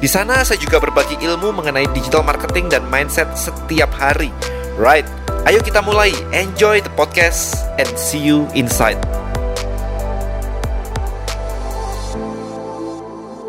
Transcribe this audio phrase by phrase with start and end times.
[0.00, 4.32] Di sana saya juga berbagi ilmu mengenai digital marketing dan mindset setiap hari.
[4.80, 5.04] Right,
[5.44, 6.08] ayo kita mulai.
[6.32, 8.96] Enjoy the podcast and see you inside.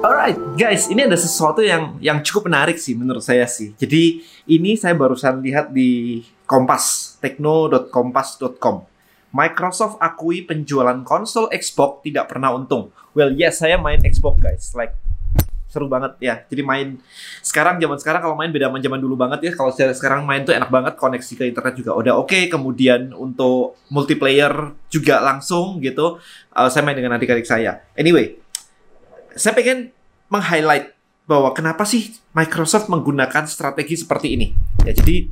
[0.04, 3.72] Alright, guys, ini ada sesuatu yang yang cukup menarik sih menurut saya sih.
[3.80, 4.20] Jadi
[4.52, 8.84] ini saya barusan lihat di Kompas, tekno.kompas.com.
[9.32, 12.91] Microsoft akui penjualan konsol Xbox tidak pernah untung.
[13.16, 14.76] Well, yes, saya main Xbox guys.
[14.76, 14.99] Like
[15.72, 16.44] seru banget ya.
[16.52, 17.00] Jadi main
[17.40, 19.52] sekarang zaman sekarang kalau main beda sama zaman dulu banget ya.
[19.55, 22.28] Kalau sekarang main tuh enak banget koneksi ke internet juga udah oke.
[22.28, 22.44] Okay.
[22.52, 26.20] Kemudian untuk multiplayer juga langsung gitu.
[26.52, 27.88] Uh, saya main dengan adik-adik saya.
[27.96, 28.36] Anyway,
[29.40, 29.96] saya pengen
[30.28, 30.91] meng-highlight
[31.24, 34.52] bahwa kenapa sih Microsoft menggunakan strategi seperti ini.
[34.84, 35.32] Ya, jadi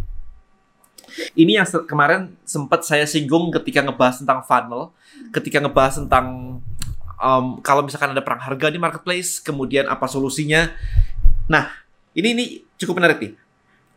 [1.36, 4.96] ini yang kemarin sempat saya singgung ketika ngebahas tentang funnel,
[5.36, 6.60] ketika ngebahas tentang
[7.20, 10.72] um, kalau misalkan ada perang harga di marketplace, kemudian apa solusinya.
[11.52, 11.70] Nah,
[12.16, 12.46] ini ini
[12.80, 13.34] cukup menarik nih.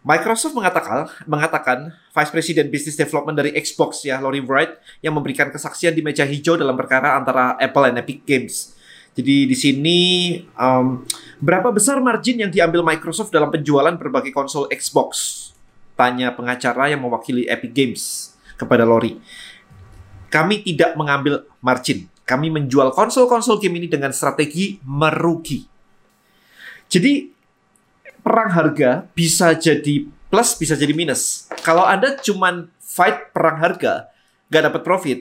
[0.02, 5.94] Microsoft mengatakan mengatakan Vice President Business Development dari Xbox ya, Lori Wright yang memberikan kesaksian
[5.94, 8.74] di meja hijau dalam perkara antara Apple dan Epic Games.
[9.14, 9.98] Jadi di sini
[10.58, 11.06] um,
[11.38, 15.38] berapa besar margin yang diambil Microsoft dalam penjualan berbagai konsol Xbox?
[15.94, 19.22] Tanya pengacara yang mewakili Epic Games kepada Lori.
[20.32, 25.66] Kami tidak mengambil margin kami menjual konsol-konsol game ini dengan strategi merugi.
[26.86, 27.32] Jadi
[28.22, 31.50] perang harga bisa jadi plus, bisa jadi minus.
[31.66, 34.12] Kalau Anda cuma fight perang harga,
[34.48, 35.18] nggak dapat profit,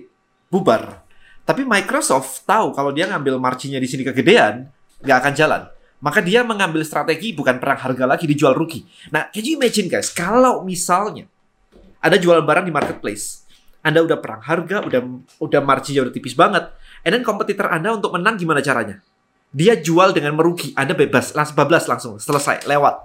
[0.52, 1.04] bubar.
[1.42, 4.70] Tapi Microsoft tahu kalau dia ngambil marginnya di sini kegedean,
[5.02, 5.62] nggak akan jalan.
[6.02, 8.86] Maka dia mengambil strategi bukan perang harga lagi, dijual rugi.
[9.14, 11.30] Nah, can you imagine guys, kalau misalnya
[12.02, 13.41] ada jual barang di marketplace,
[13.82, 15.02] Anda udah perang harga, udah
[15.42, 16.70] udah marginnya udah tipis banget,
[17.02, 19.02] And then kompetitor Anda untuk menang gimana caranya?
[19.52, 20.72] Dia jual dengan merugi.
[20.78, 22.96] Anda bebas, langsung bablas langsung, selesai, lewat.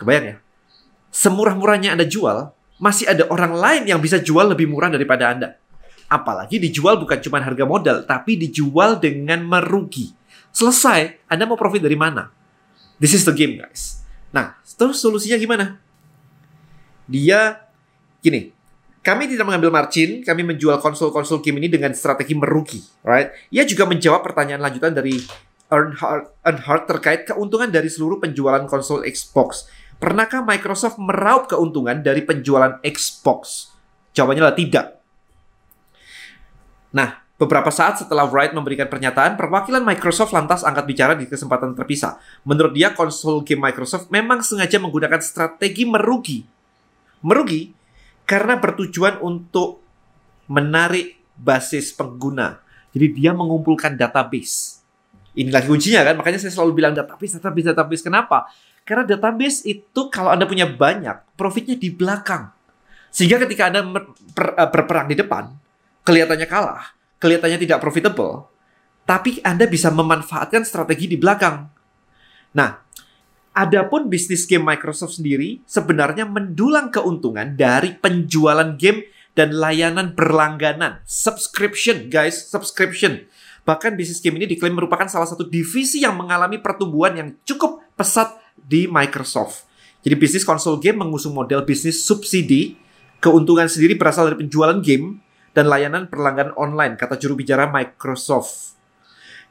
[0.00, 0.36] Kebayang ya?
[1.12, 2.50] Semurah-murahnya Anda jual,
[2.80, 5.60] masih ada orang lain yang bisa jual lebih murah daripada Anda.
[6.10, 10.10] Apalagi dijual bukan cuma harga modal, tapi dijual dengan merugi.
[10.50, 12.32] Selesai, Anda mau profit dari mana?
[12.98, 14.02] This is the game, guys.
[14.34, 15.78] Nah, terus solusinya gimana?
[17.06, 17.70] Dia
[18.24, 18.50] gini,
[19.00, 23.32] kami tidak mengambil margin, kami menjual konsol-konsol game ini dengan strategi merugi, right?
[23.48, 25.16] Ia juga menjawab pertanyaan lanjutan dari
[25.72, 29.72] Earnhardt, Earnhardt terkait keuntungan dari seluruh penjualan konsol Xbox.
[29.96, 33.72] Pernahkah Microsoft meraup keuntungan dari penjualan Xbox?
[34.12, 34.86] Jawabannya adalah tidak.
[36.92, 42.20] Nah, beberapa saat setelah Wright memberikan pernyataan, perwakilan Microsoft lantas angkat bicara di kesempatan terpisah.
[42.44, 46.44] Menurut dia, konsol game Microsoft memang sengaja menggunakan strategi merugi.
[47.24, 47.79] Merugi
[48.30, 49.82] karena bertujuan untuk
[50.46, 52.62] menarik basis pengguna.
[52.94, 54.78] Jadi dia mengumpulkan database.
[55.34, 58.02] Ini lagi kuncinya kan, makanya saya selalu bilang database, database, database.
[58.06, 58.46] Kenapa?
[58.86, 62.54] Karena database itu kalau Anda punya banyak, profitnya di belakang.
[63.10, 65.50] Sehingga ketika Anda eh, berperang di depan,
[66.06, 68.46] kelihatannya kalah, kelihatannya tidak profitable,
[69.06, 71.66] tapi Anda bisa memanfaatkan strategi di belakang.
[72.54, 72.78] Nah,
[73.50, 81.02] Adapun bisnis game Microsoft sendiri sebenarnya mendulang keuntungan dari penjualan game dan layanan berlangganan.
[81.02, 83.26] Subscription, guys, subscription.
[83.66, 88.38] Bahkan bisnis game ini diklaim merupakan salah satu divisi yang mengalami pertumbuhan yang cukup pesat
[88.54, 89.66] di Microsoft.
[90.06, 92.78] Jadi bisnis konsol game mengusung model bisnis subsidi.
[93.20, 95.20] Keuntungan sendiri berasal dari penjualan game
[95.52, 98.80] dan layanan berlangganan online, kata juru bicara Microsoft.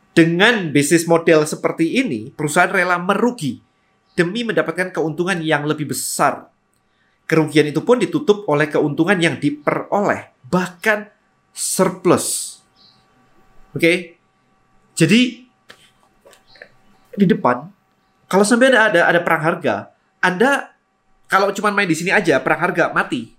[0.10, 3.69] Dengan bisnis model seperti ini, perusahaan rela merugi
[4.19, 6.51] demi mendapatkan keuntungan yang lebih besar.
[7.24, 11.07] Kerugian itu pun ditutup oleh keuntungan yang diperoleh, bahkan
[11.56, 12.60] surplus.
[13.71, 13.98] Oke, okay?
[15.00, 15.45] jadi
[17.16, 17.71] di depan,
[18.27, 20.74] kalau sampai ada, ada ada perang harga, Anda
[21.30, 23.30] kalau cuma main di sini aja perang harga mati.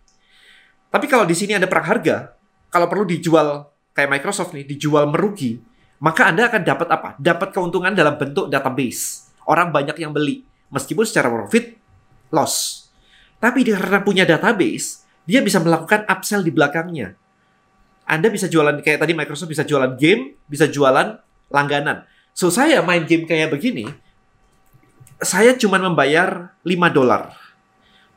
[0.90, 2.32] Tapi kalau di sini ada perang harga,
[2.70, 5.58] kalau perlu dijual kayak Microsoft nih, dijual merugi,
[5.98, 7.08] maka Anda akan dapat apa?
[7.18, 9.34] Dapat keuntungan dalam bentuk database.
[9.50, 10.49] Orang banyak yang beli.
[10.70, 11.74] Meskipun secara profit
[12.30, 12.86] loss.
[13.42, 17.16] Tapi karena punya database, dia bisa melakukan upsell di belakangnya.
[18.06, 21.18] Anda bisa jualan kayak tadi Microsoft bisa jualan game, bisa jualan
[21.50, 22.06] langganan.
[22.34, 23.86] So saya main game kayak begini,
[25.20, 27.32] saya cuma membayar 5 dolar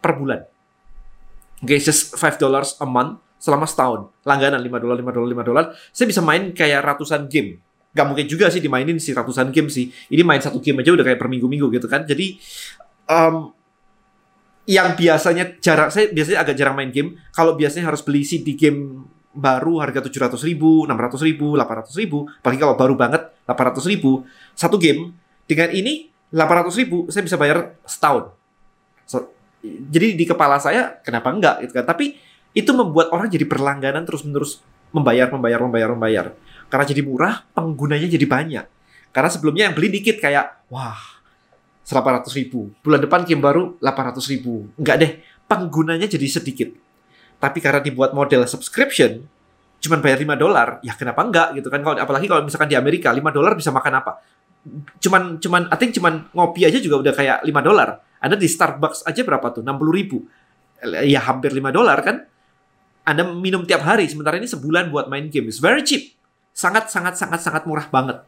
[0.04, 0.42] per bulan.
[1.64, 4.12] Okay, just 5 dollars a month selama setahun.
[4.28, 5.66] Langganan 5 dolar, 5 dolar, 5 dolar.
[5.96, 7.63] Saya bisa main kayak ratusan game.
[7.94, 9.94] Gak mungkin juga sih dimainin si ratusan game sih.
[10.10, 12.04] Ini main satu game aja udah kayak per minggu-minggu gitu kan.
[12.10, 12.42] Jadi
[13.06, 13.54] um,
[14.66, 17.22] yang biasanya jarang saya biasanya agak jarang main game.
[17.30, 22.18] Kalau biasanya harus beli CD game baru harga 700 ribu, 600 ribu, 800 ribu.
[22.30, 24.26] Apalagi kalau baru banget 800 ribu.
[24.58, 25.14] Satu game.
[25.44, 28.34] Dengan ini 800 ribu saya bisa bayar setahun.
[29.06, 29.30] So,
[29.64, 31.86] jadi di kepala saya kenapa enggak gitu kan.
[31.86, 32.18] Tapi
[32.54, 34.62] itu membuat orang jadi berlangganan terus-menerus
[34.94, 36.26] membayar, membayar, membayar, membayar.
[36.74, 38.66] Karena jadi murah, penggunanya jadi banyak.
[39.14, 40.98] Karena sebelumnya yang beli dikit kayak, wah,
[41.86, 42.74] 800 ribu.
[42.82, 44.74] Bulan depan game baru 800 ribu.
[44.82, 45.12] Enggak deh,
[45.46, 46.74] penggunanya jadi sedikit.
[47.38, 49.22] Tapi karena dibuat model subscription,
[49.86, 51.86] cuman bayar 5 dolar, ya kenapa enggak gitu kan?
[51.86, 54.18] Kalau apalagi kalau misalkan di Amerika 5 dolar bisa makan apa?
[54.98, 58.02] Cuman cuman I think cuman ngopi aja juga udah kayak 5 dolar.
[58.18, 59.62] Ada di Starbucks aja berapa tuh?
[59.62, 60.26] 60 ribu.
[61.06, 62.26] Ya hampir 5 dolar kan?
[63.06, 65.52] Anda minum tiap hari, sementara ini sebulan buat main game.
[65.52, 66.16] It's very cheap.
[66.54, 68.22] Sangat, sangat, sangat, sangat murah banget.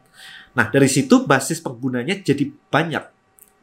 [0.58, 3.04] Nah, dari situ basis penggunanya jadi banyak.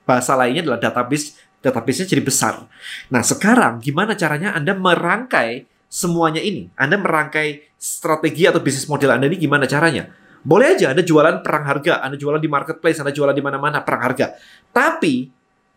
[0.08, 2.64] Bahasa lainnya adalah database, database-nya jadi besar.
[3.12, 6.72] Nah, sekarang gimana caranya Anda merangkai semuanya ini?
[6.80, 10.10] Anda merangkai strategi atau bisnis model Anda ini gimana caranya?
[10.44, 14.04] Boleh aja Anda jualan perang harga, Anda jualan di marketplace, Anda jualan di mana-mana perang
[14.04, 14.36] harga.
[14.72, 15.32] Tapi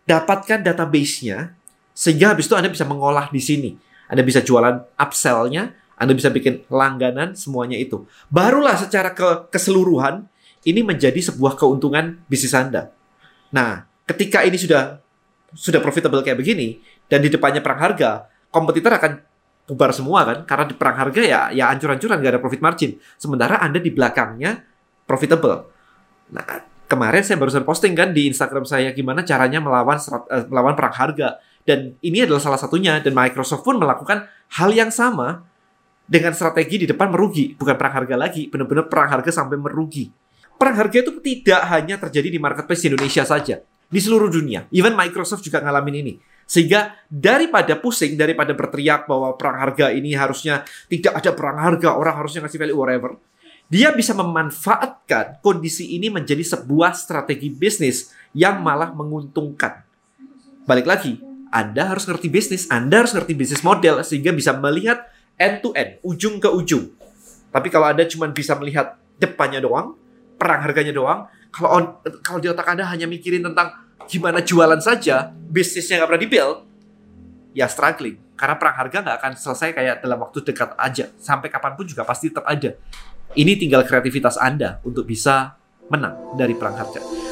[0.07, 1.51] dapatkan database-nya
[1.97, 3.71] sehingga habis itu Anda bisa mengolah di sini.
[4.07, 8.05] Anda bisa jualan upsell-nya, anda bisa bikin langganan semuanya itu.
[8.29, 10.29] Barulah secara ke keseluruhan
[10.69, 12.93] ini menjadi sebuah keuntungan bisnis Anda.
[13.49, 15.01] Nah, ketika ini sudah
[15.57, 16.77] sudah profitable kayak begini
[17.09, 19.11] dan di depannya perang harga, kompetitor akan
[19.67, 22.91] bubar semua kan karena di perang harga ya ya ancur-ancuran gak ada profit margin.
[23.17, 24.61] Sementara Anda di belakangnya
[25.09, 25.65] profitable.
[26.29, 30.93] Nah, kemarin saya barusan posting kan di Instagram saya gimana caranya melawan uh, melawan perang
[30.93, 35.47] harga dan ini adalah salah satunya dan Microsoft pun melakukan hal yang sama
[36.07, 40.07] dengan strategi di depan merugi, bukan perang harga lagi, benar-benar perang harga sampai merugi.
[40.55, 43.59] Perang harga itu tidak hanya terjadi di marketplace di Indonesia saja,
[43.91, 44.65] di seluruh dunia.
[44.71, 46.13] Even Microsoft juga ngalamin ini.
[46.47, 52.23] Sehingga daripada pusing, daripada berteriak bahwa perang harga ini harusnya tidak ada perang harga, orang
[52.23, 53.19] harusnya ngasih value whatever,
[53.67, 59.83] dia bisa memanfaatkan kondisi ini menjadi sebuah strategi bisnis yang malah menguntungkan.
[60.63, 61.19] Balik lagi,
[61.51, 65.03] Anda harus ngerti bisnis, Anda harus ngerti bisnis model sehingga bisa melihat
[65.37, 66.91] end to end, ujung ke ujung.
[67.53, 69.95] Tapi kalau Anda cuma bisa melihat depannya doang,
[70.37, 71.83] perang harganya doang, kalau on,
[72.21, 73.73] kalau di otak Anda hanya mikirin tentang
[74.05, 76.57] gimana jualan saja, bisnisnya nggak pernah dibuild,
[77.57, 78.17] ya struggling.
[78.37, 81.09] Karena perang harga nggak akan selesai kayak dalam waktu dekat aja.
[81.17, 82.77] Sampai kapan pun juga pasti tetap ada.
[83.33, 85.57] Ini tinggal kreativitas Anda untuk bisa
[85.89, 87.26] menang dari perang harga.